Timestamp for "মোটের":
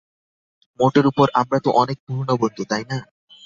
0.79-1.05